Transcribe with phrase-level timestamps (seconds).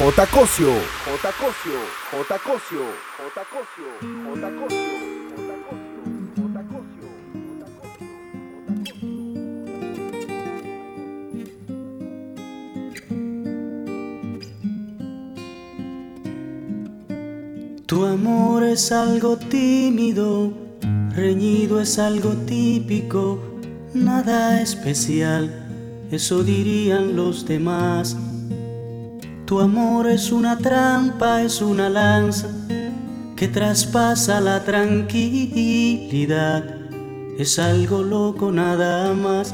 [0.00, 0.26] J.
[0.28, 0.72] Cosio,
[1.04, 1.30] J.
[1.38, 1.78] Cosio,
[2.10, 2.38] J.
[2.38, 2.84] Cosio,
[3.18, 3.44] J.
[3.44, 3.84] Cosio,
[4.24, 4.50] J.
[4.56, 4.88] Cosio,
[6.36, 6.62] J.
[6.70, 7.08] Cosio,
[17.86, 20.54] Tu amor es algo tímido,
[21.14, 23.38] reñido es algo típico,
[23.92, 28.16] nada especial, eso dirían los demás.
[29.50, 32.46] Tu amor es una trampa, es una lanza
[33.34, 36.62] que traspasa la tranquilidad.
[37.36, 39.52] Es algo loco nada más.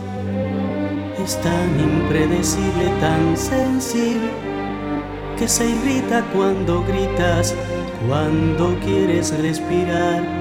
[1.24, 4.28] Es tan impredecible, tan sensible,
[5.38, 7.54] que se irrita cuando gritas,
[8.06, 10.35] cuando quieres respirar.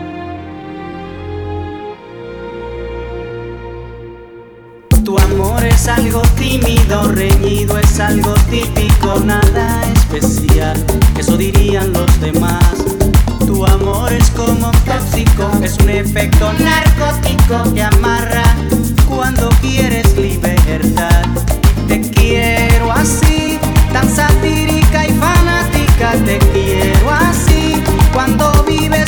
[6.37, 10.75] Tímido, reñido, es algo típico, nada especial,
[11.17, 12.63] eso dirían los demás.
[13.45, 18.43] Tu amor es como tóxico, es un efecto narcótico que amarra
[19.07, 21.25] cuando quieres libertad.
[21.87, 23.59] Te quiero así,
[23.93, 27.81] tan satírica y fanática, te quiero así,
[28.13, 29.04] cuando vives,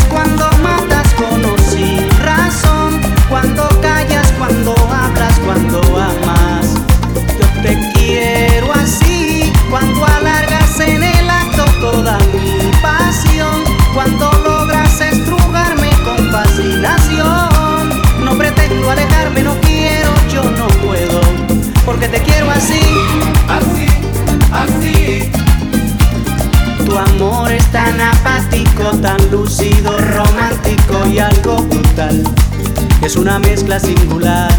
[22.00, 22.80] porque te quiero así,
[23.48, 23.88] así,
[24.52, 25.32] así.
[26.86, 32.24] Tu amor es tan apático, tan lúcido, romántico y algo brutal.
[33.02, 34.52] Es una mezcla singular.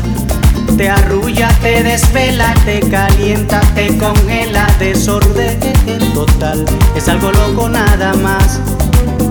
[0.76, 5.60] Te arrulla, te desvela, te calienta, te congela, desorden
[6.14, 6.64] total.
[6.96, 8.60] Es algo loco nada más.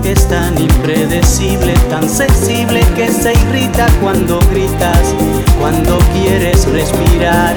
[0.02, 5.14] Es tan impredecible, tan sensible que se irrita cuando gritas,
[5.60, 7.56] cuando quieres respirar.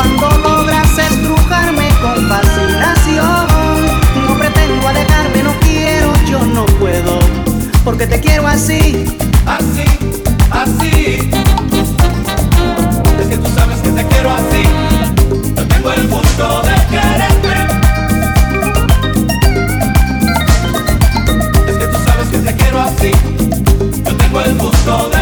[0.00, 3.46] cuando logras estrujarme con fascinación.
[4.26, 7.18] No pretendo alejarme, no quiero, yo no puedo,
[7.84, 9.04] porque te quiero así,
[9.44, 9.84] así,
[10.50, 11.30] así.
[13.20, 14.62] Es que tú sabes que te quiero así.
[15.54, 17.54] Yo tengo el gusto de quererte.
[21.68, 23.10] Es que tú sabes que te quiero así.
[24.06, 25.19] Yo tengo el gusto de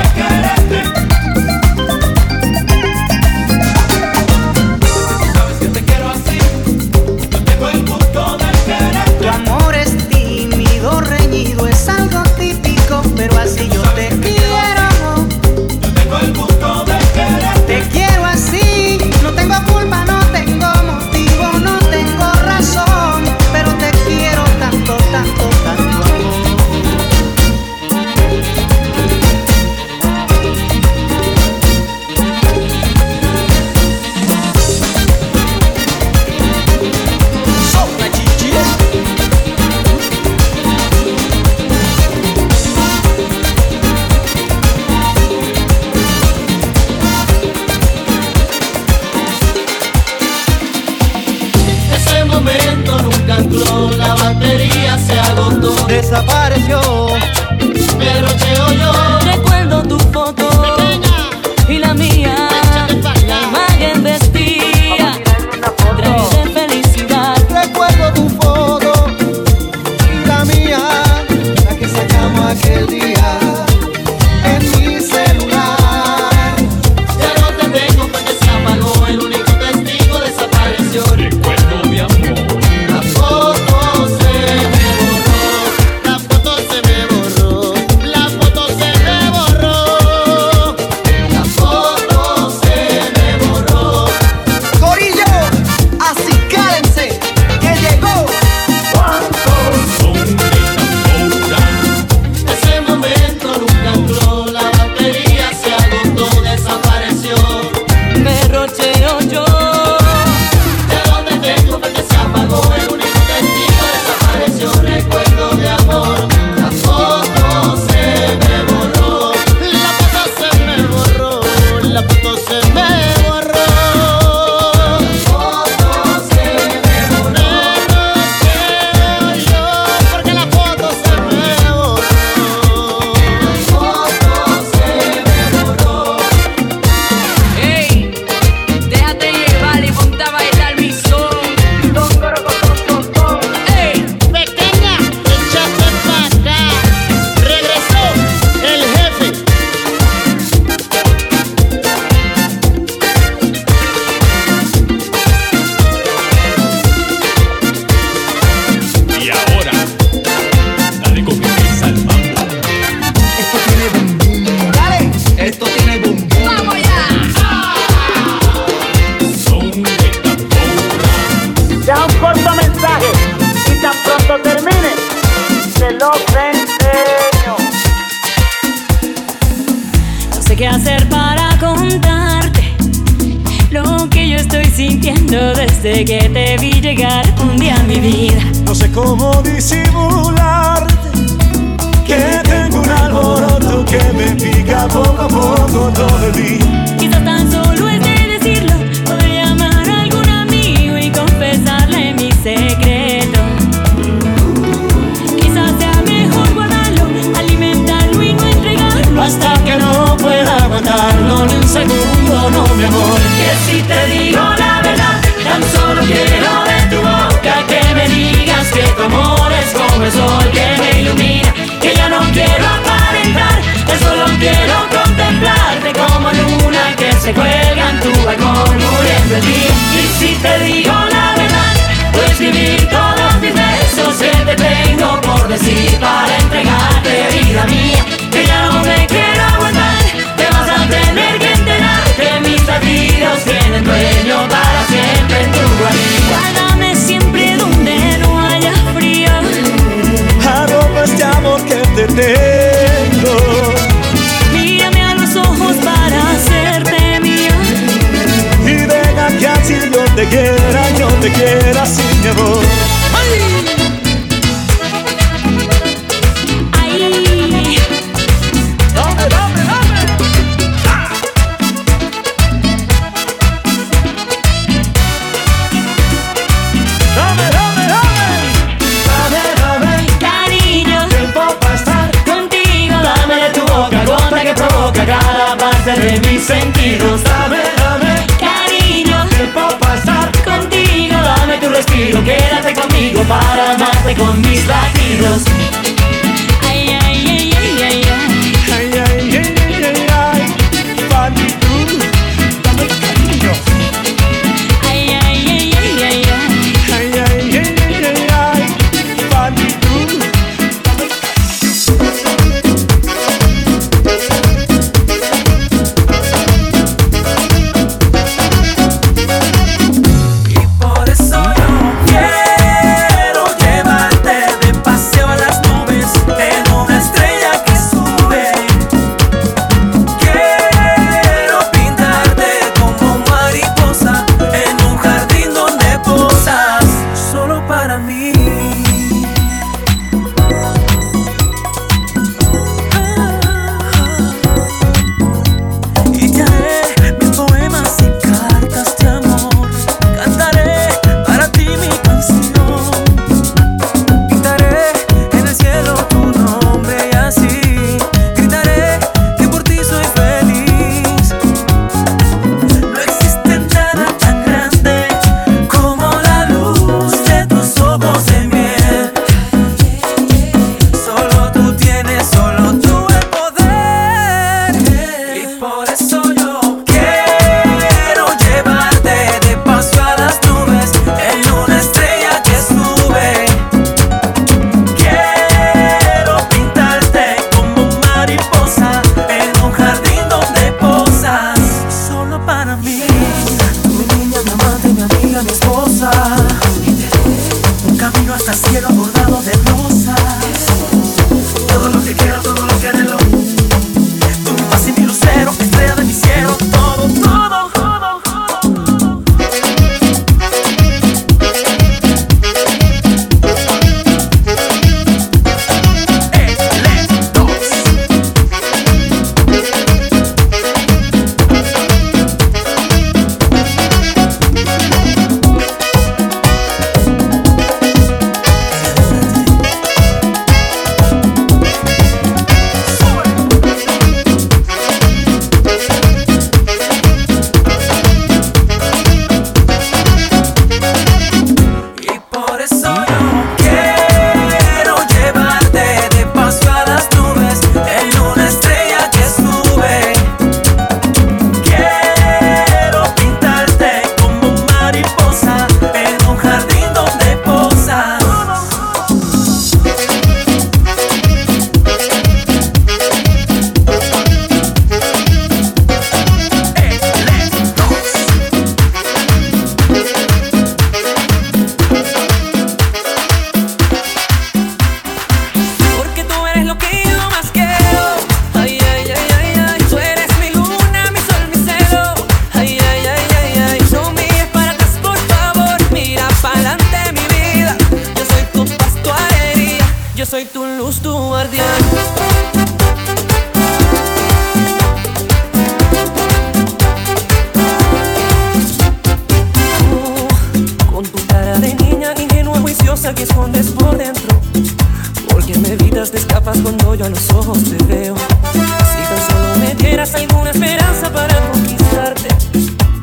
[506.52, 508.14] cuando yo a los ojos te veo.
[508.17, 512.28] Si tan solo me dieras alguna esperanza para conquistarte,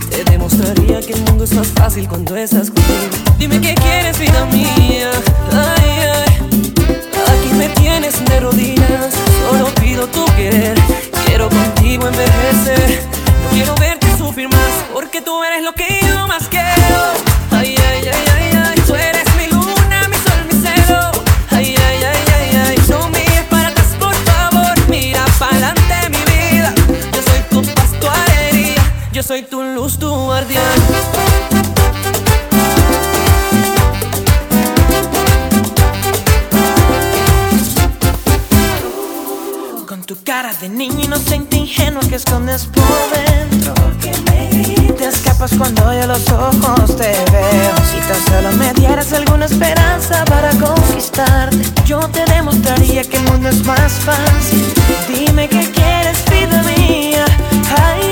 [0.09, 3.15] te demostraría que el mundo es más fácil cuando estás conmigo.
[3.37, 5.11] Dime qué quieres, vida mía.
[5.51, 6.61] Ay, ay.
[7.27, 9.13] Aquí me tienes de rodillas,
[9.47, 10.75] solo pido tu querer.
[11.25, 13.03] Quiero contigo envejecer,
[13.43, 15.94] no quiero verte sufrir más, porque tú eres lo que
[39.87, 43.73] Con tu cara de niño inocente ingenua que escondes por dentro.
[44.97, 47.75] Te escapas cuando yo los ojos te veo.
[47.89, 53.47] Si tan solo me dieras alguna esperanza para conquistarte, yo te demostraría que el mundo
[53.47, 54.65] es más fácil.
[55.07, 57.25] Dime qué quieres, vida mía.
[57.77, 58.04] Ay,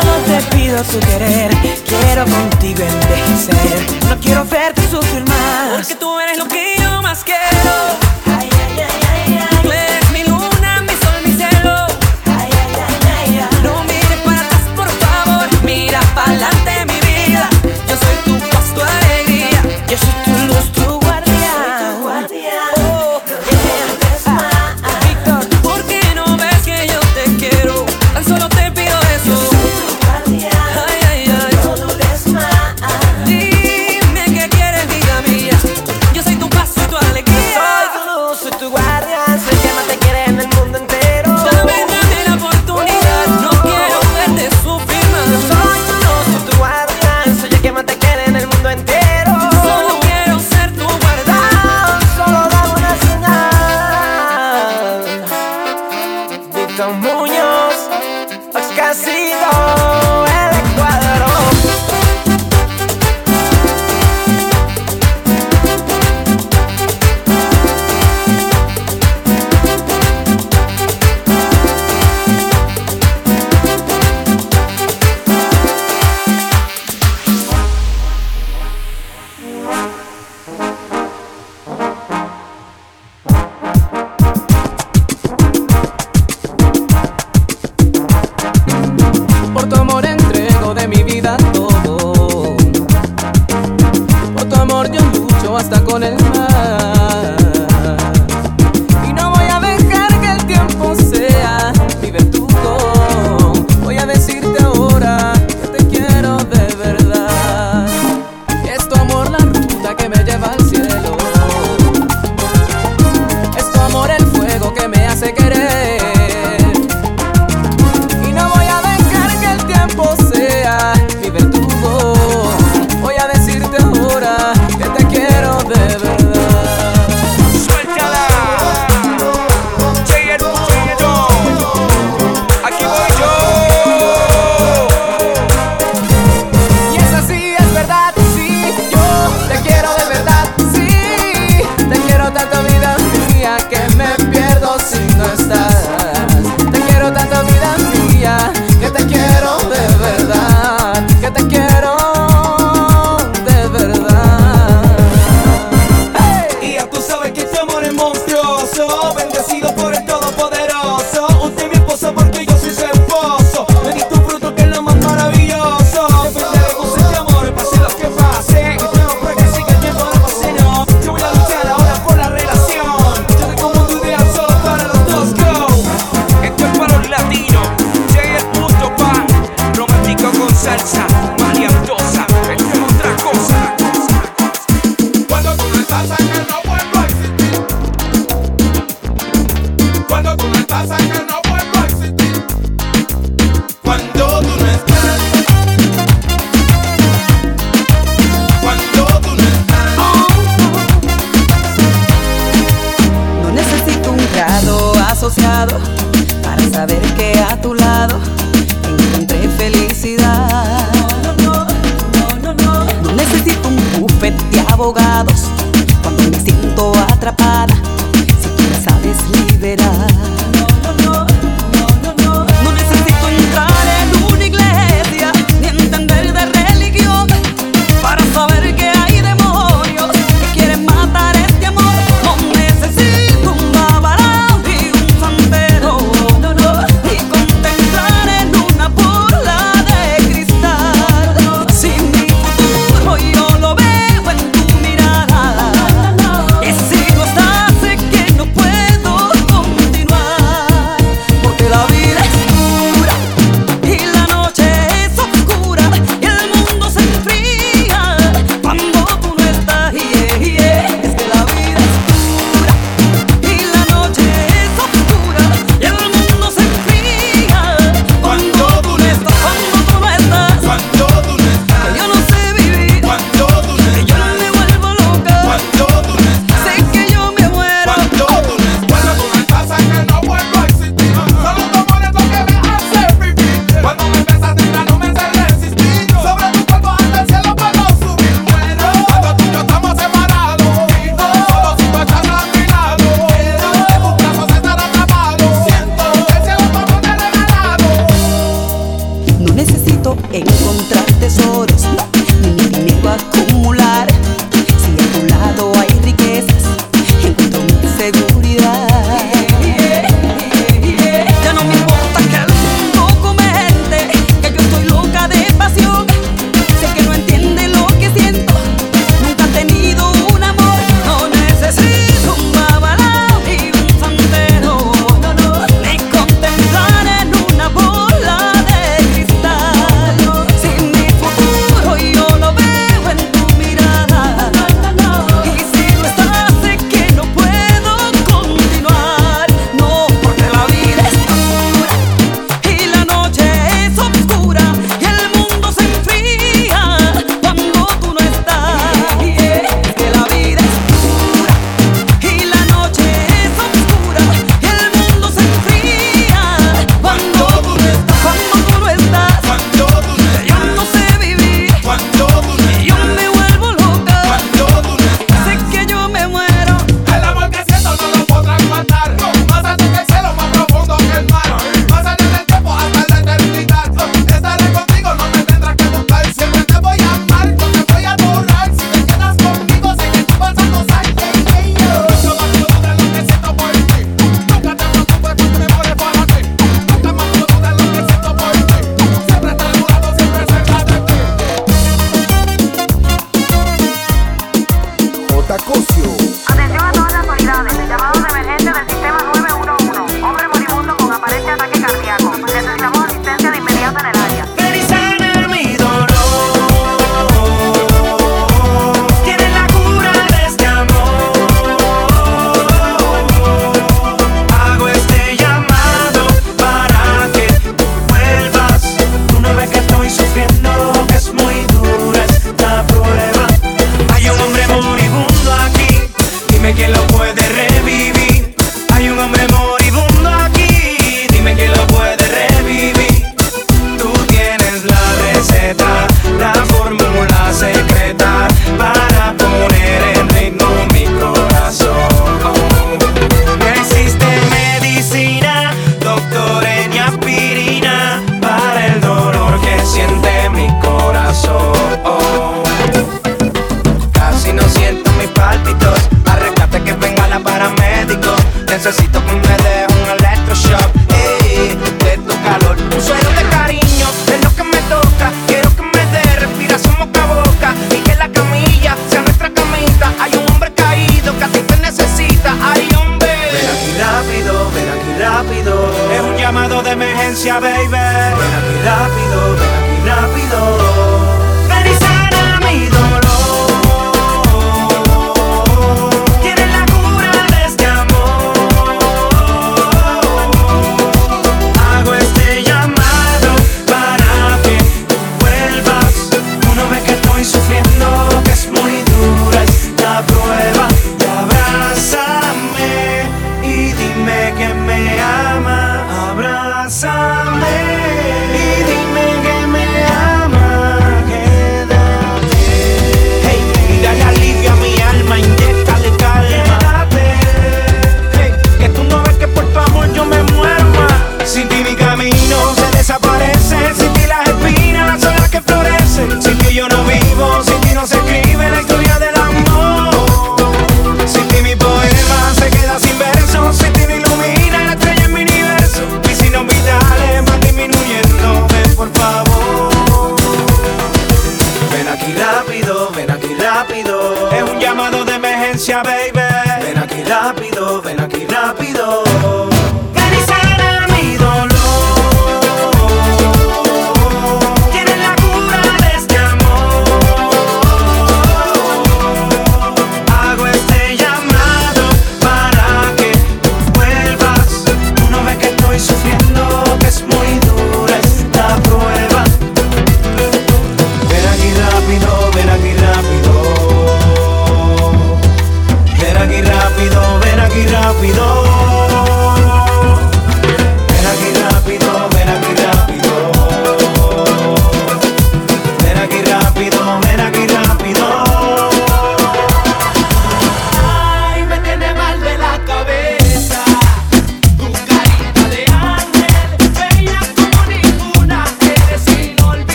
[0.00, 1.50] Solo te pido su querer,
[1.86, 4.08] quiero contigo envejecer.
[4.08, 5.72] No quiero verte sufrir más.
[5.76, 7.40] Porque tú eres lo que yo más quiero.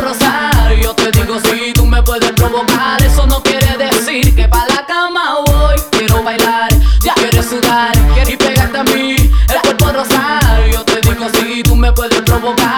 [0.00, 0.72] rozar.
[0.82, 3.02] Yo te digo si tú me puedes provocar.
[3.02, 5.76] Eso no quiere decir que pa' la cama voy.
[5.90, 7.92] Quiero bailar, ya quieres sudar.
[8.26, 10.68] Y pegarte a mí, el cuerpo rozar.
[10.72, 12.77] Yo te digo si tú me puedes provocar.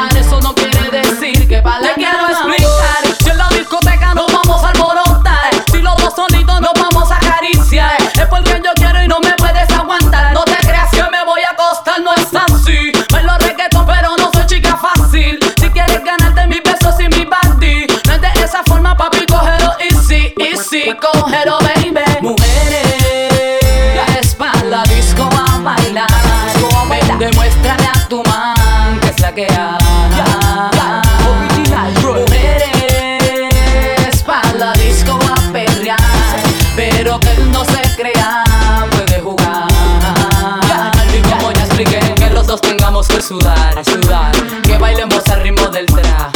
[43.21, 44.33] a sudar, sudar.
[44.63, 46.31] Que bailemos al ritmo del tra.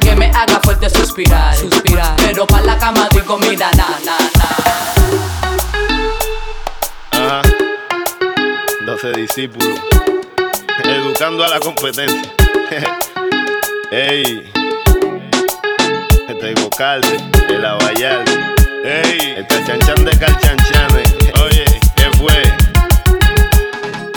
[0.00, 2.16] Que me haga fuerte suspirar, suspirar.
[2.16, 4.48] Pero pa' la cama doy comida, na, na, na.
[7.12, 7.42] Ajá.
[8.86, 9.80] 12 discípulos.
[10.84, 12.32] Educando a la competencia.
[13.92, 14.50] Ey.
[16.28, 17.16] Este es Gocalde,
[17.48, 18.32] el Abayalde.
[18.84, 19.34] Ey.
[19.38, 21.14] esta chanchan de calchanchanes.
[21.44, 21.64] Oye,
[21.96, 22.42] ¿qué fue?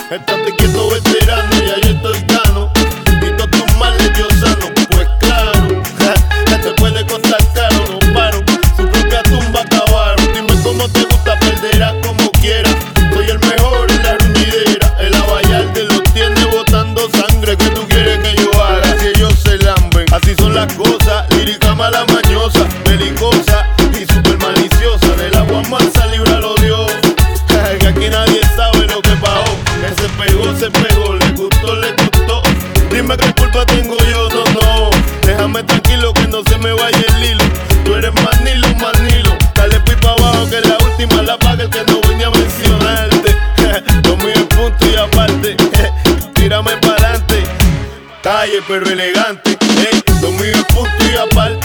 [0.10, 0.90] Estate quieto,
[48.54, 49.58] calle, pero elegante.
[49.78, 51.63] Ey, lo mío es punto y aparte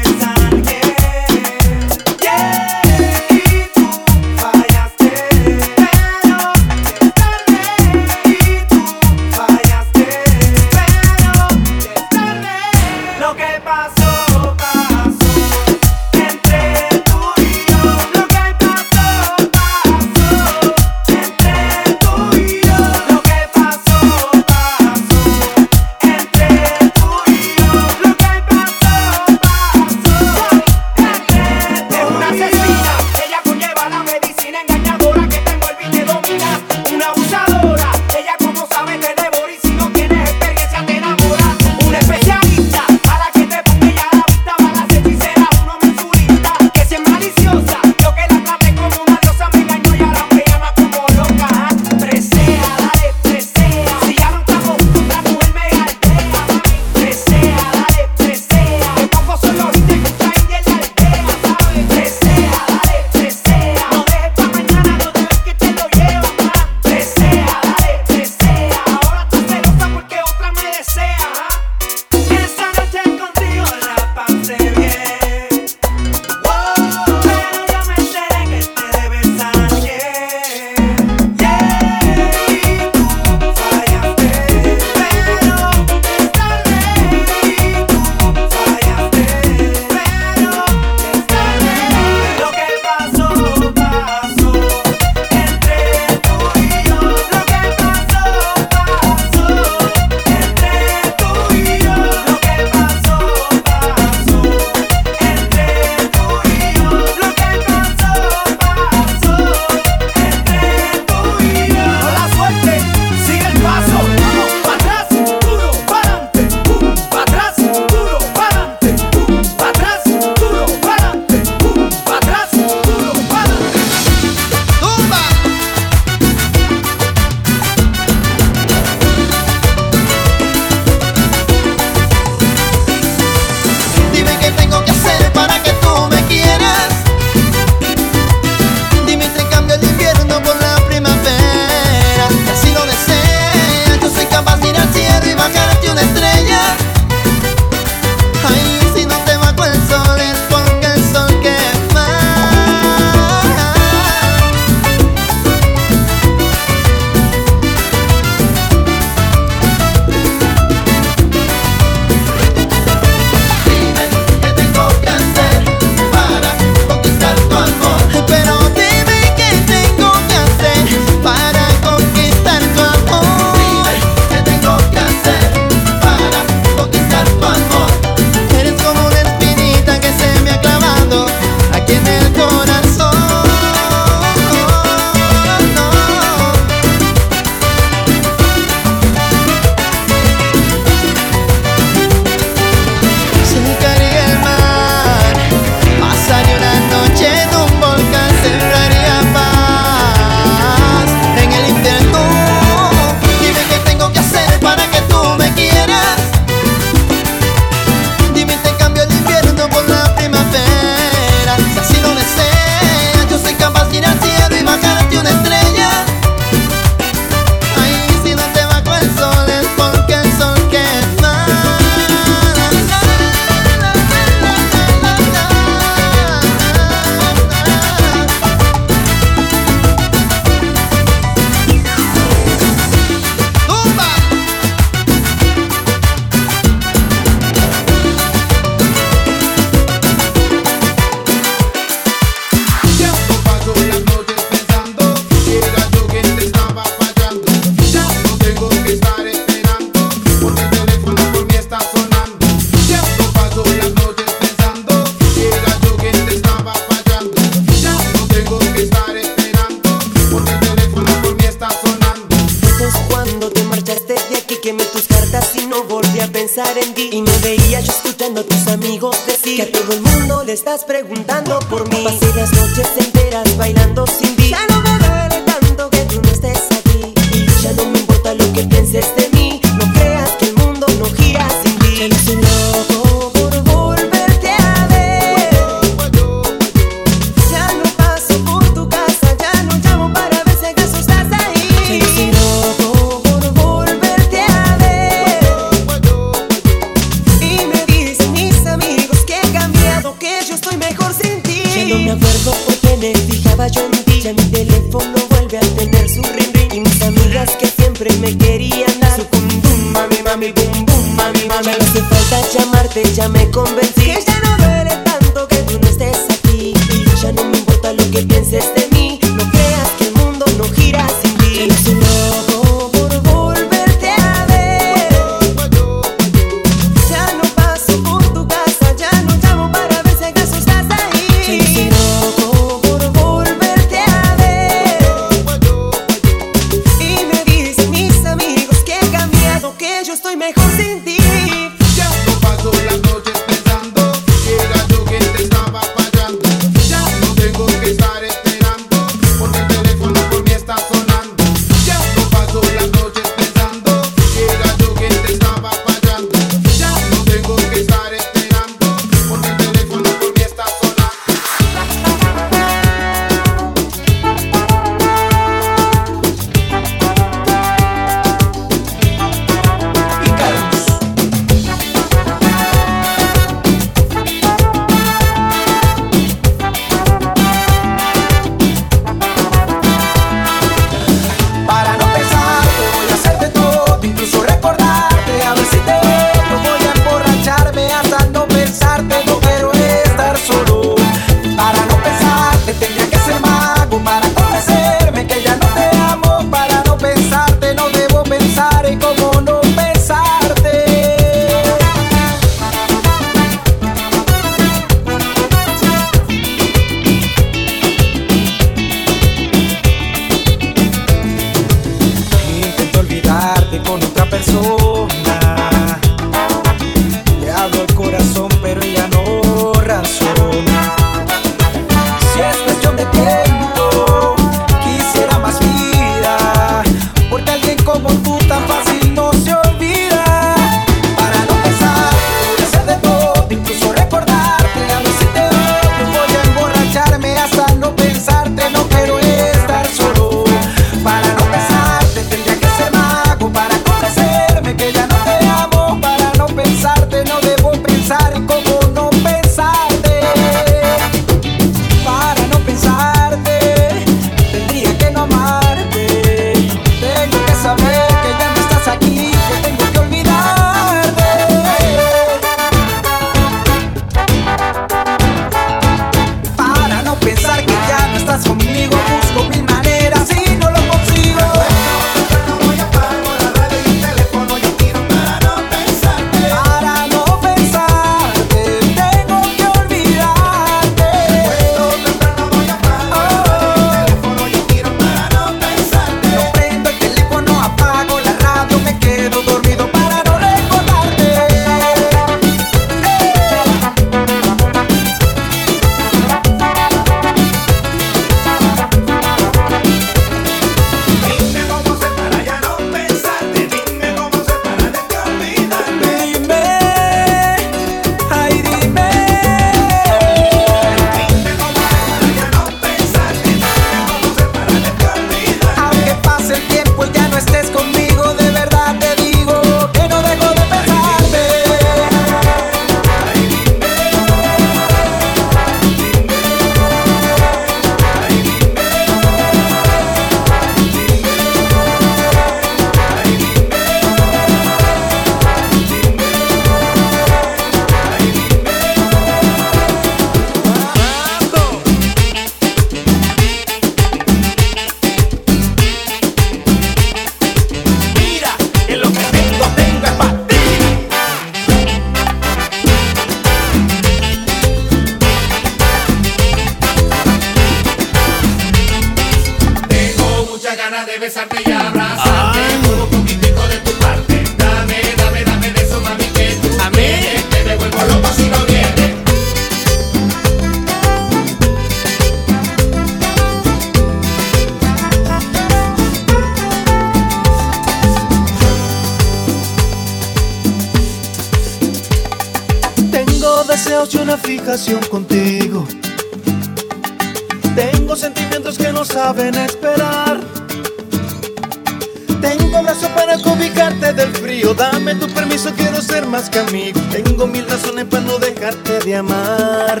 [596.32, 596.64] más que a.
[597.10, 600.00] Tengo mil razones para no dejarte de amar.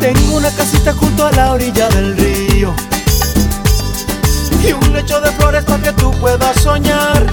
[0.00, 2.74] Tengo una casita junto a la orilla del río
[4.66, 7.26] y un lecho de flores para que tú puedas soñar.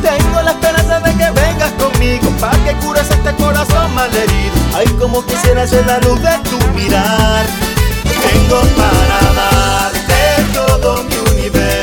[0.00, 4.56] Tengo la esperanza de que vengas conmigo para que cures este corazón malherido.
[4.74, 7.44] Ay, como quisiera ser la luz de tu mirar.
[8.04, 11.77] Tengo para darte todo mi universo.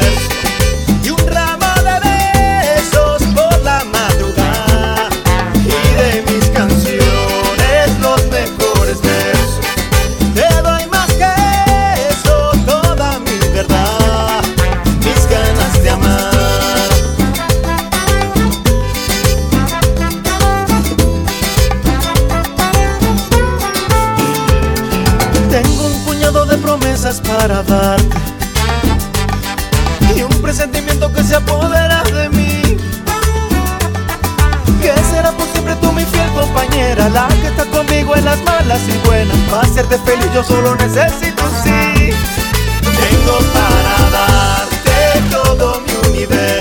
[38.18, 39.38] en las malas y buenas.
[39.52, 42.10] va Para hacerte feliz yo solo necesito sí.
[42.82, 46.55] Tengo para darte todo mi universo.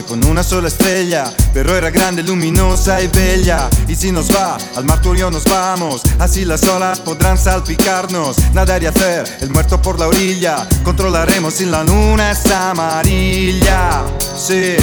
[0.00, 3.68] Noche con una sola estrella, pero era grande, luminosa y bella.
[3.88, 7.38] Y si nos va, al mar tú y yo nos vamos, así las olas podrán
[7.38, 8.36] salpicarnos.
[8.52, 14.04] Nadar y hacer el muerto por la orilla, controlaremos si la luna es amarilla.
[14.36, 14.76] Sí.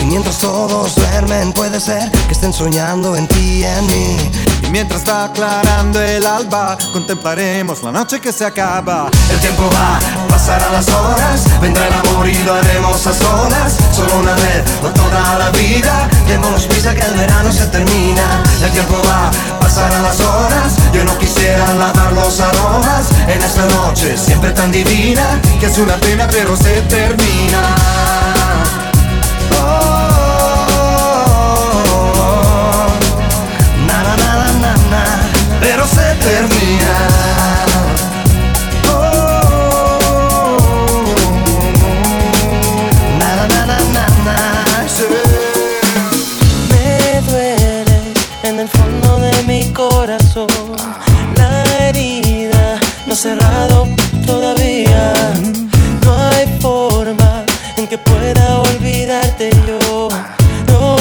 [0.00, 4.16] Y mientras todos duermen puede ser que estén soñando en ti y en mí.
[4.62, 9.10] Y mientras va aclarando el alba, contemplaremos la noche que se acaba.
[9.30, 9.98] El tiempo va,
[10.36, 13.78] pasarán las horas, vendrá el amor y lo haremos a solas.
[13.90, 18.42] Solo una vez o toda la vida, démonos prisa que el verano se termina.
[18.62, 24.14] El tiempo va, pasarán las horas, yo no quisiera lavar los aromas en esta noche
[24.18, 27.62] siempre tan divina, Que es una pena pero se termina.
[33.86, 35.02] Na na na na na na,
[35.60, 37.65] pero se termina.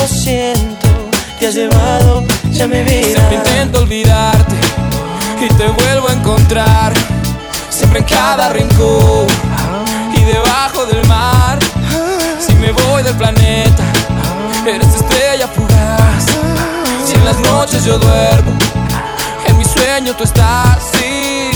[0.06, 0.88] Lo siento,
[1.40, 4.54] te has llevado ya mi vida Siempre intento olvidarte
[5.42, 6.94] y te vuelvo a encontrar.
[7.72, 9.26] Siempre en cada rincón
[10.14, 11.58] y debajo del mar.
[12.40, 13.84] Si me voy del planeta,
[14.68, 16.26] eres estrella fugaz.
[17.04, 18.52] Si en las noches yo duermo,
[19.48, 20.78] en mi sueño tú estás.
[20.94, 21.50] Sí,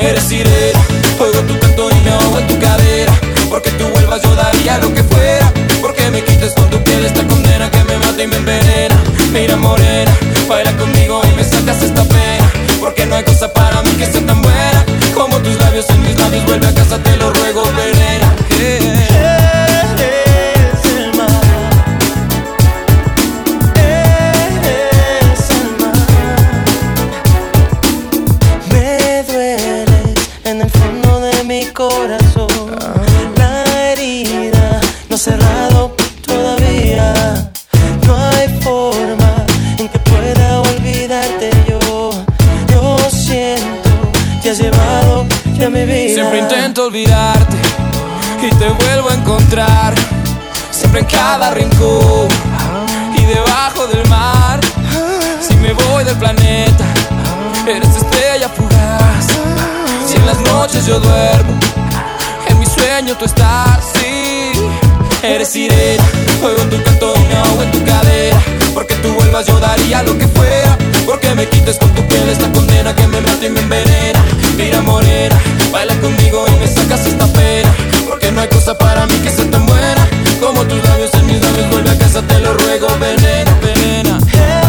[0.00, 0.78] eres sirena,
[1.18, 3.12] oigo tu canto y me ahogo en tu cadera.
[3.50, 5.52] Porque tú vuelvas yo daría lo que fuera.
[6.12, 8.96] Me quites con tu piel esta condena que me mata y me envenena.
[9.32, 10.12] Mira morena,
[10.46, 12.52] baila conmigo y me sacas esta pena.
[12.80, 14.84] Porque no hay cosa para mí que sea tan buena
[15.14, 16.44] como tus labios en mis labios.
[16.44, 18.41] Vuelve a casa, te lo ruego, venena.
[51.32, 52.28] cada rincón
[53.16, 54.60] y debajo del mar.
[55.40, 56.84] Si me voy del planeta,
[57.66, 59.28] eres estrella fugaz.
[60.06, 61.58] Si en las noches yo duermo,
[62.48, 63.78] en mi sueño tú estás.
[63.94, 64.52] Sí,
[65.22, 66.04] eres sirena,
[66.42, 68.38] fuego en tu canto, o en tu cadera.
[68.74, 70.76] Porque tú vuelvas yo daría lo que fuera.
[71.06, 74.22] Porque me quites con tu piel esta condena que me mata y me envenena.
[74.58, 75.40] Mira morena,
[75.72, 77.72] baila conmigo y me sacas esta pena
[78.22, 80.08] que no hay cosa para mí que se te muera.
[80.40, 84.18] Como tus labios en mis labios, vuelve a casa, te lo ruego, veneno, venena.
[84.32, 84.61] Hey.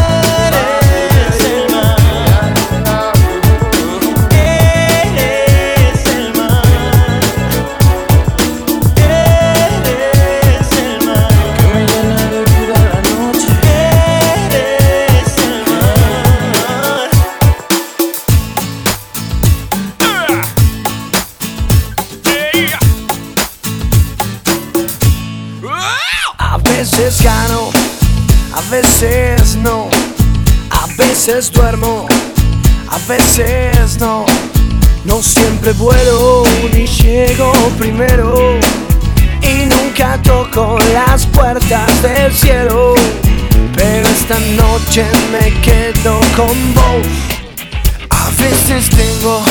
[31.26, 32.05] veces duermo,
[32.89, 34.26] a veces no.
[35.05, 36.43] No siempre vuelo
[36.74, 38.59] ni llego primero.
[39.41, 42.93] Y nunca toco las puertas del cielo.
[43.74, 47.07] Pero esta noche me quedo con vos.
[48.09, 49.41] A veces tengo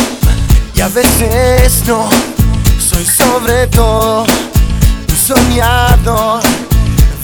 [0.75, 2.11] y a veces no.
[2.79, 4.27] Soy sobre todo
[5.09, 6.43] un soñador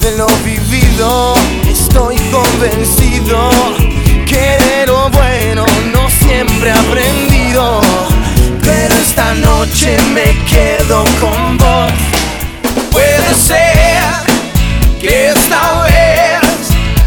[0.00, 1.34] de lo vivido.
[1.68, 3.50] Estoy convencido
[4.28, 7.80] que de lo bueno no siempre he aprendido,
[8.62, 11.92] pero esta noche me quedo con vos.
[12.92, 14.02] Puede ser
[15.00, 16.40] que esta vez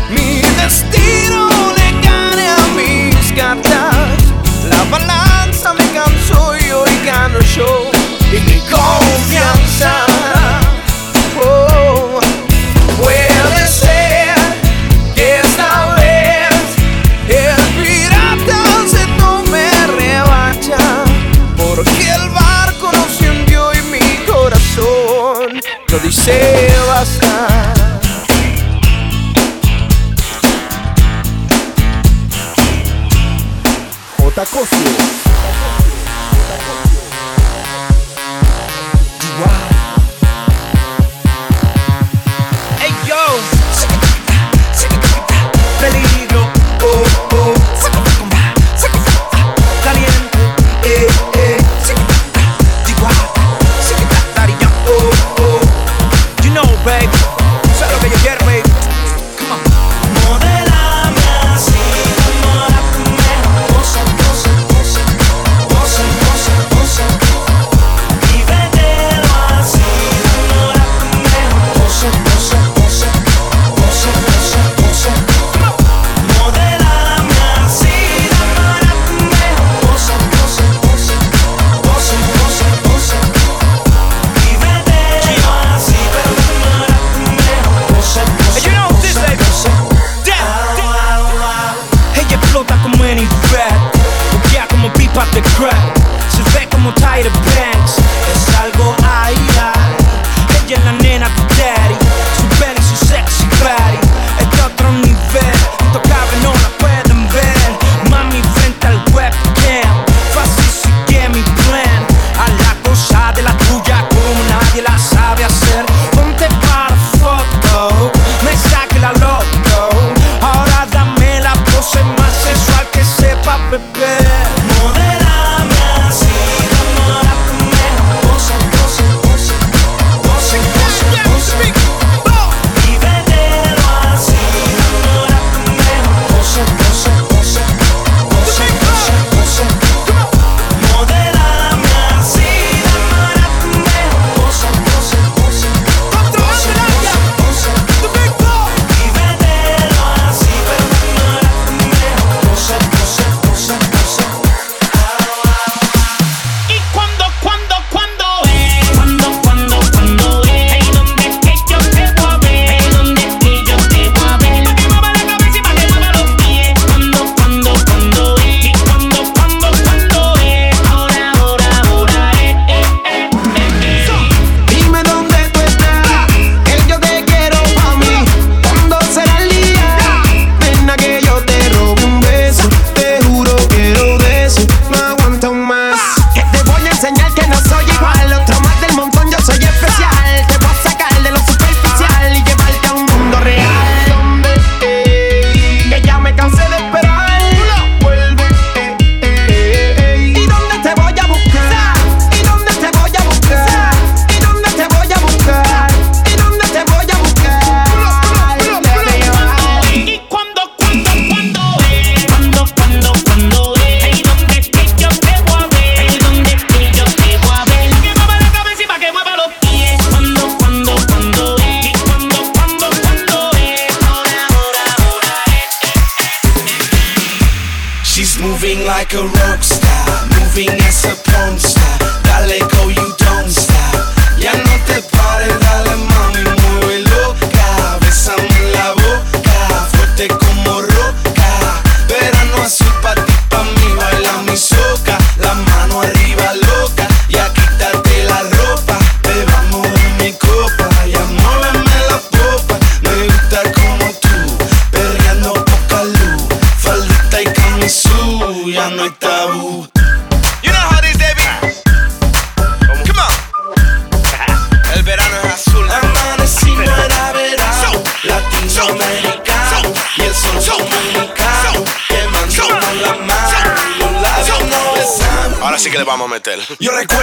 [0.09, 4.17] mi destino le gane a mis cartas.
[4.69, 7.90] La balanza me cansó y hoy gano yo.
[25.91, 27.73] todo i seu azar
[34.23, 34.45] Outra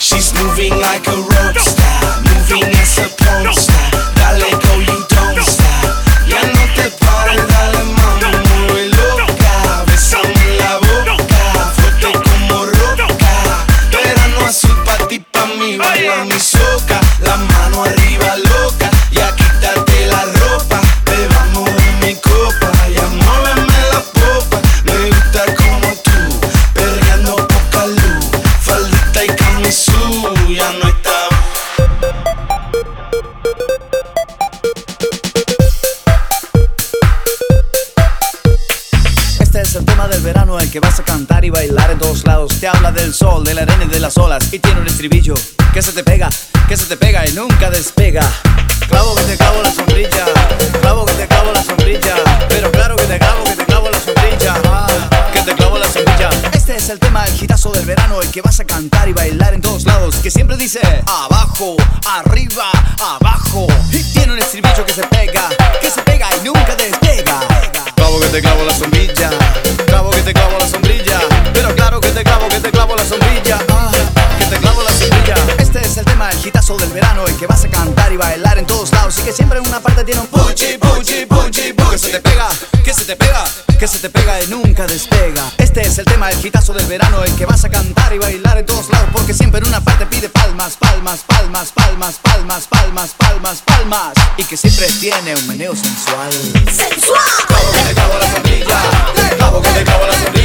[0.00, 1.83] She's moving like a rock
[40.74, 42.58] que vas a cantar y bailar en todos lados.
[42.58, 44.52] Te habla del sol, de la arena y de las olas.
[44.52, 45.36] Y tiene un estribillo
[45.72, 46.28] que se te pega,
[46.68, 48.28] que se te pega y nunca despega.
[48.88, 50.24] Clavo que te clavo la sombrilla,
[50.80, 52.16] clavo que te clavo la sombrilla.
[52.48, 54.54] Pero claro que te clavo, que te clavo la sombrilla.
[55.32, 56.30] Que te clavo la sombrilla.
[56.52, 59.54] Este es el tema, el hitazo del verano, el que vas a cantar y bailar
[59.54, 60.16] en todos lados.
[60.16, 63.68] Que siempre dice abajo, arriba, abajo.
[63.92, 65.50] Y tiene un estribillo que se pega,
[65.80, 67.93] que se pega y nunca despega.
[68.04, 69.30] Clavo que te clavo la sombrilla,
[69.86, 71.20] clavo que te clavo la sombrilla.
[71.54, 73.73] Pero claro que te clavo, que te clavo la sombrilla.
[75.94, 78.66] Es el tema, el hitazo del verano, el que vas a cantar y bailar en
[78.66, 79.16] todos lados.
[79.18, 81.90] Y que siempre en una parte tiene un puchi, puchi, puchi, puchi.
[81.90, 82.48] Que se te pega,
[82.84, 83.44] que se te pega,
[83.78, 85.52] que se te pega y nunca despega.
[85.58, 88.58] Este es el tema, el hitazo del verano, el que vas a cantar y bailar
[88.58, 89.08] en todos lados.
[89.12, 94.12] Porque siempre en una parte pide palmas, palmas, palmas, palmas, palmas, palmas, palmas, palmas.
[94.36, 96.32] Y que siempre tiene un meneo sensual.
[96.32, 97.20] ¡Sensual!
[97.46, 98.80] Clavo que te clavo la sombrilla,
[99.36, 100.43] clavo que te la sombrilla.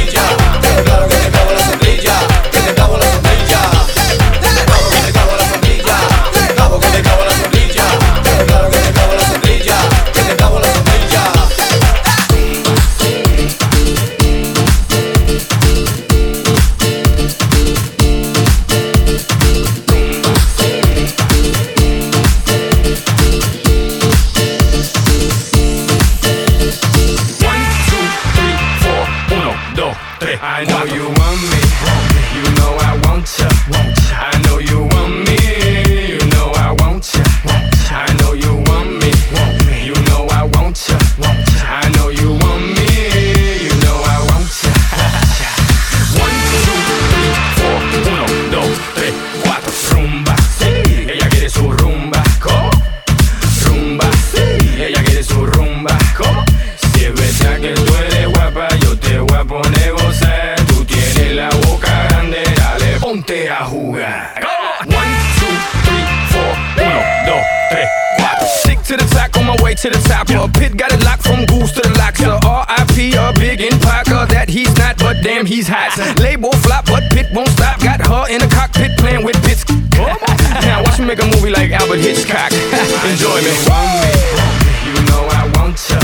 [59.50, 60.66] Te voy a poner gozar.
[60.66, 64.40] Tú tienes la boca grande, dale, ponte a jugar.
[64.86, 65.46] One, two,
[65.84, 66.84] three, four.
[66.84, 68.46] Uno, dos, tres, cuatro.
[68.62, 70.28] Stick to the track on my way to the top.
[70.30, 72.20] A pit got it locked from goose to the locks.
[72.20, 73.14] A R.I.P.
[73.16, 75.96] a big in Parker that he's not, but damn he's hot.
[76.20, 77.80] Label flop, but Pit won't stop.
[77.80, 79.64] Got her in the cockpit playing with bits.
[80.62, 82.52] now watch me make a movie like Albert Hitchcock.
[83.10, 83.52] Enjoy me.
[84.86, 85.98] You know I want ya.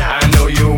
[0.00, 0.77] I know you want.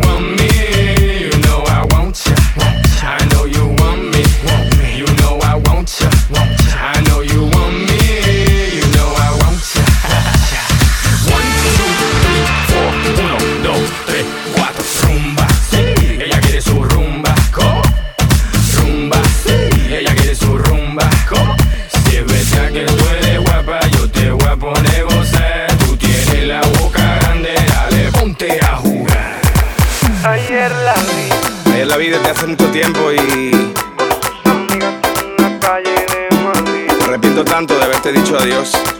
[38.11, 38.90] dicho adiós.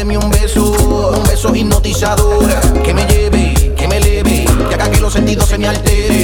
[0.00, 0.72] deme un beso,
[1.14, 2.48] un beso hipnotizador,
[2.82, 6.19] que me lleve, que me eleve, que haga que los sentidos se me alteren.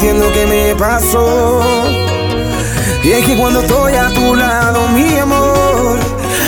[0.00, 1.60] entiendo qué me pasó.
[3.04, 5.98] Y es que cuando estoy a tu lado, mi amor,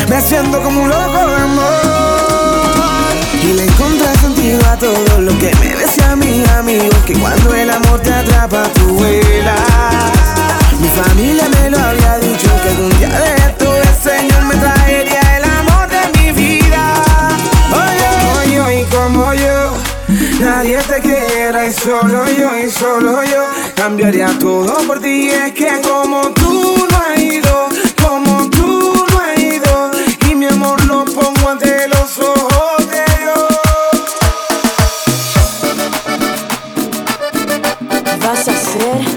[0.08, 3.12] me siento como un loco de amor.
[3.42, 7.68] Y le encontré sentido a todo lo que me decía mi amigo, que cuando el
[7.68, 9.60] amor te atrapa, tú vuelas.
[10.80, 14.81] Mi familia me lo había dicho, que algún día de esto el Señor me trae.
[20.42, 23.44] Nadie te quiera y solo yo y solo yo
[23.76, 25.30] cambiaría todo por ti.
[25.30, 27.68] Es que como tú no has ido,
[28.02, 29.92] como tú no has ido
[30.28, 33.48] y mi amor lo pongo ante los ojos de Dios.
[38.20, 39.11] Vas a ser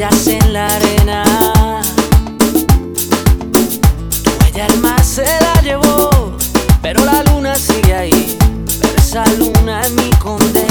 [0.00, 1.24] huellas en la arena.
[4.22, 6.36] Tu huella el se la llevó,
[6.80, 8.38] pero la luna sigue ahí.
[8.80, 10.69] Pero esa luna es mi condena.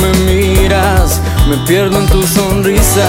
[0.00, 3.06] me miras, me pierdo en tu sonrisa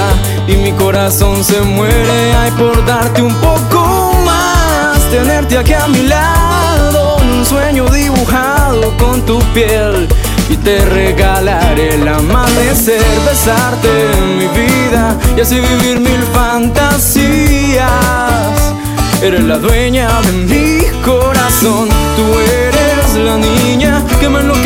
[0.47, 2.34] y mi corazón se muere.
[2.35, 9.26] Ay, por darte un poco más, tenerte aquí a mi lado, un sueño dibujado con
[9.26, 10.07] tu piel.
[10.49, 17.88] Y te regalaré el amanecer, besarte en mi vida y así vivir mil fantasías.
[19.22, 21.88] Eres la dueña de mi corazón,
[22.18, 24.60] tú eres la niña que me lo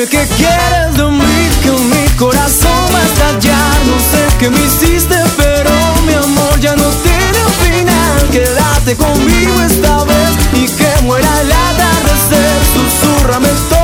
[0.00, 3.74] Dime qué quieres de mí, que mi corazón va a estallar.
[3.86, 5.70] No sé qué me hiciste, pero
[6.06, 8.30] mi amor ya no tiene final.
[8.32, 12.60] Quédate conmigo esta vez y que muera el atardecer.
[12.72, 13.79] Susurrame todo.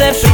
[0.00, 0.33] Mi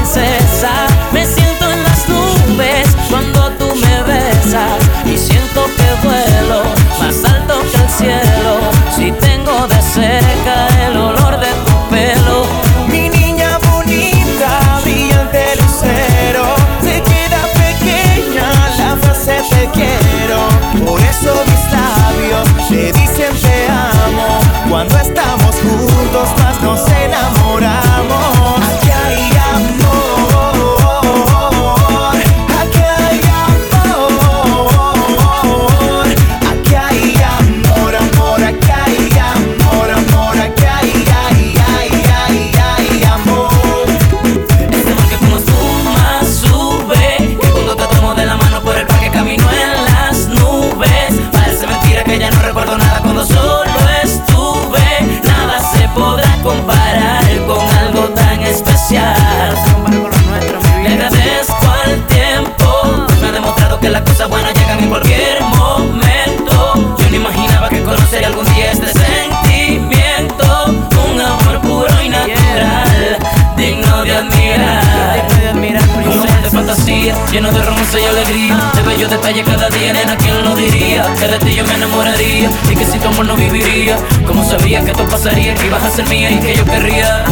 [79.10, 81.02] detalle cada día, nena, ¿quién lo diría?
[81.18, 83.96] Que de ti yo me enamoraría y que si tu amor no viviría.
[84.26, 87.24] Como sabía que esto pasaría, que ibas a ser mía y que yo querría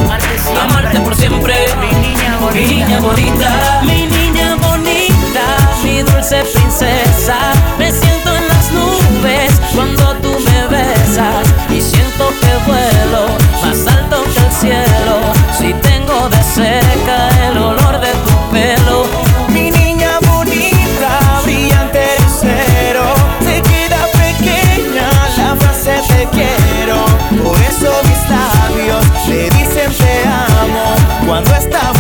[0.60, 1.54] amarte, por siempre.
[1.80, 5.44] Mi niña bonita, mi niña bonita, mi niña bonita,
[5.84, 7.36] mi dulce princesa.
[7.78, 13.28] Me siento en las nubes cuando tú me besas y siento que vuelo
[13.62, 15.14] más alto que el cielo.
[15.56, 19.27] Si tengo de cerca el olor de tu pelo
[27.30, 31.97] Por eso mis labios le dicen te amo cuando estamos.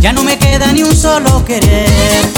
[0.00, 2.35] ya no me queda ni un solo querer.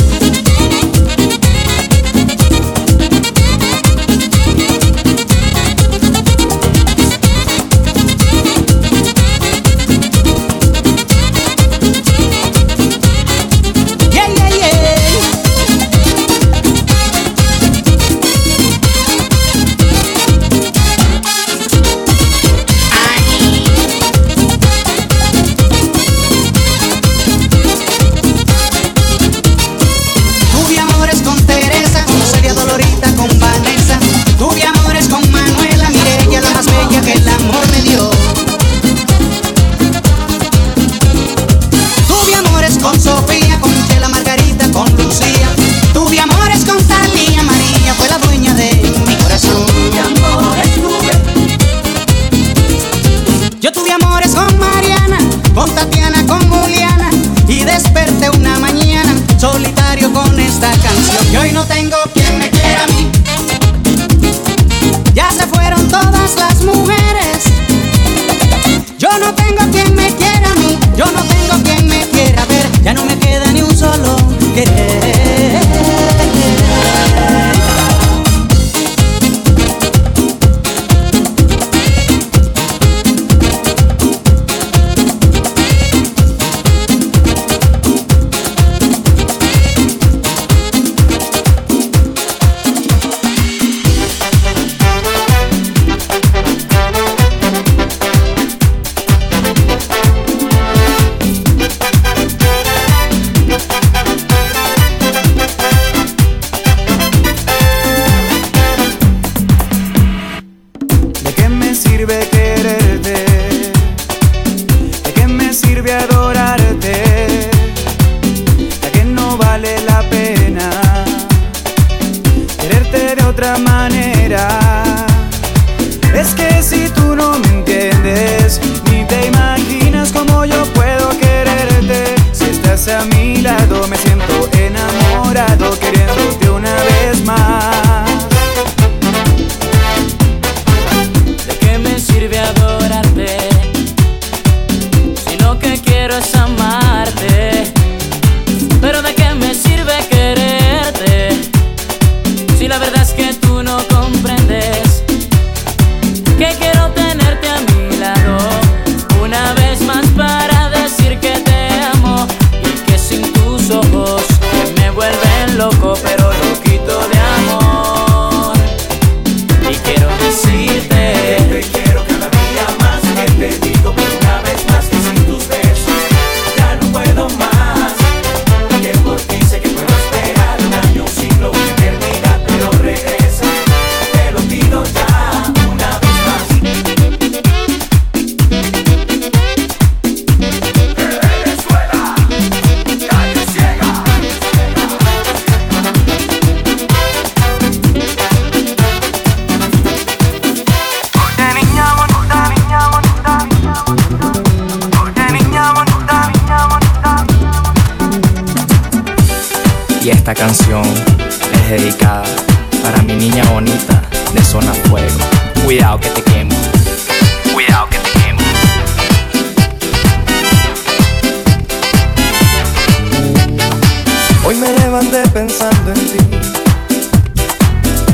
[225.33, 226.19] pensando en ti.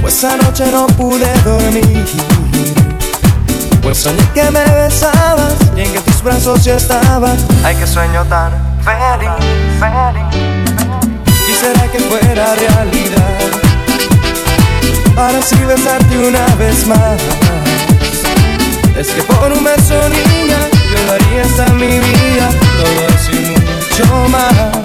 [0.01, 2.05] Pues anoche no pude dormir.
[3.83, 7.35] Pues soñé que me besabas y en que tus brazos yo estaba.
[7.65, 8.53] Ay, que sueño tan
[8.83, 9.31] feliz,
[9.81, 10.25] feliz.
[11.47, 13.39] Quisiera que fuera realidad.
[15.17, 17.21] Para así besarte una vez más.
[18.97, 20.59] Es que por un beso, niña,
[20.91, 22.49] yo daría hasta mi vida.
[22.79, 24.84] Todo así mucho más.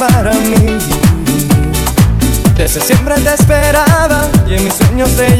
[0.00, 0.78] para mí.
[2.56, 5.36] Desde siempre te esperaba y en mis sueños te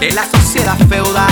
[0.00, 1.30] de la sociedad feudal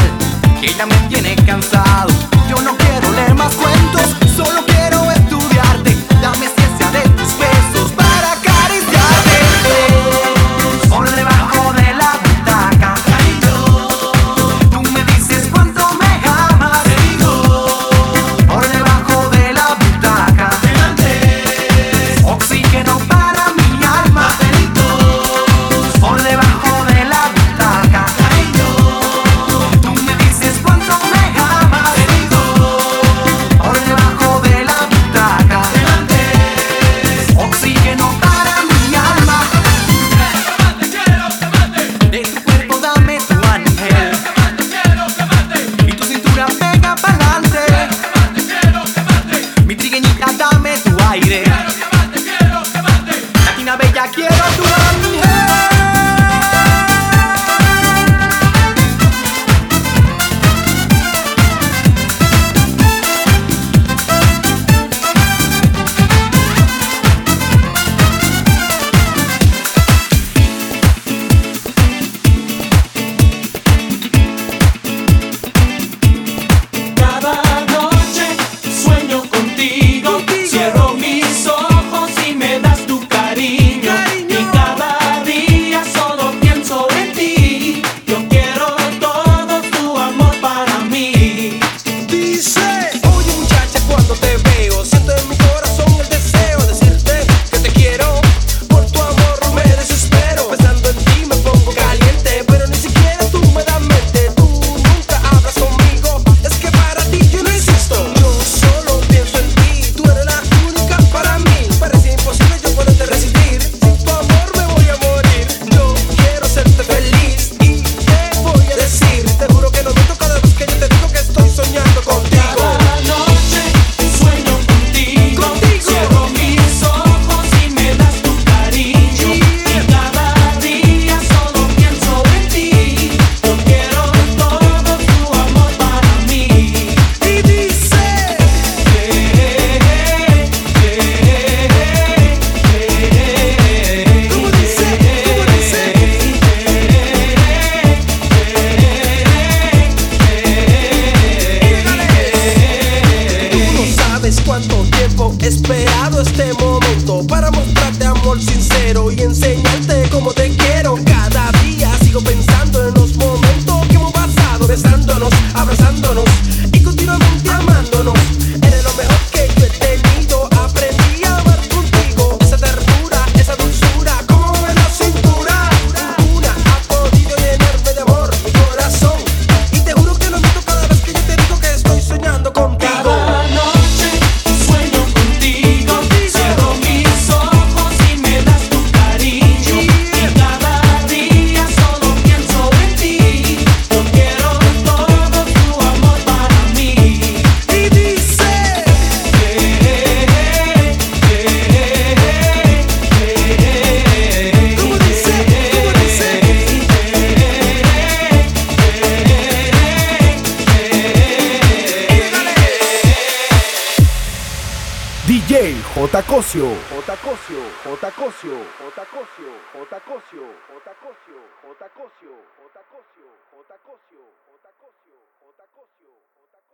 [0.61, 2.11] que ya me tiene cansado.
[2.51, 5.18] Yo no quiero leer más cuentos, solo quiero ver.